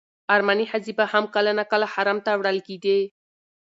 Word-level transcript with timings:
ارمني 0.33 0.65
ښځې 0.71 0.93
به 0.97 1.05
هم 1.11 1.25
کله 1.35 1.51
ناکله 1.59 1.87
حرم 1.93 2.17
ته 2.25 2.31
وړل 2.39 2.57
کېدې. 2.67 2.99